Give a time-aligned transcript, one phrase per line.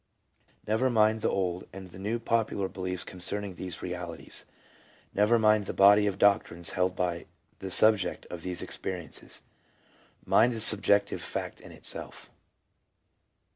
[0.65, 4.45] Never mind the old and the new popular beliefs concerning these realities,
[5.13, 7.27] never mind the body of doctrines held by
[7.59, 9.41] the sub ject of these experiences;
[10.25, 12.31] mind the subjective fact in itself.